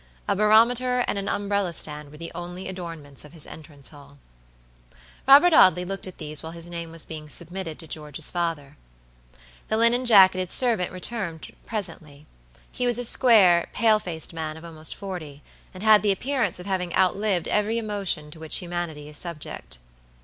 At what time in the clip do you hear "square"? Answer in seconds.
13.03-13.69